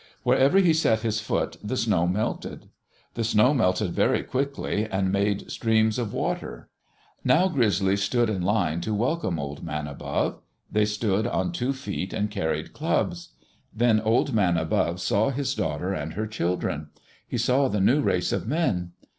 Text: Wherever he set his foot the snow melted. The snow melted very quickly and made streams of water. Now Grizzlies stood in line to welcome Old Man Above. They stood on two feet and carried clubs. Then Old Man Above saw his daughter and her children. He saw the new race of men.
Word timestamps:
Wherever 0.23 0.57
he 0.57 0.73
set 0.73 1.01
his 1.01 1.19
foot 1.19 1.57
the 1.63 1.77
snow 1.77 2.07
melted. 2.07 2.69
The 3.13 3.23
snow 3.23 3.53
melted 3.53 3.91
very 3.93 4.23
quickly 4.23 4.85
and 4.89 5.11
made 5.11 5.51
streams 5.51 5.99
of 5.99 6.11
water. 6.11 6.69
Now 7.23 7.47
Grizzlies 7.47 8.01
stood 8.01 8.27
in 8.27 8.41
line 8.41 8.81
to 8.81 8.95
welcome 8.95 9.37
Old 9.39 9.61
Man 9.63 9.87
Above. 9.87 10.41
They 10.71 10.85
stood 10.85 11.27
on 11.27 11.51
two 11.51 11.71
feet 11.71 12.13
and 12.13 12.31
carried 12.31 12.73
clubs. 12.73 13.29
Then 13.71 13.99
Old 13.99 14.33
Man 14.33 14.57
Above 14.57 14.99
saw 14.99 15.29
his 15.29 15.53
daughter 15.53 15.93
and 15.93 16.13
her 16.13 16.25
children. 16.25 16.87
He 17.27 17.37
saw 17.37 17.67
the 17.67 17.79
new 17.79 18.01
race 18.01 18.31
of 18.31 18.47
men. 18.47 18.93